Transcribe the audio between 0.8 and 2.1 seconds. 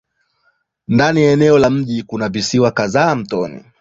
Ndani ya eneo la mji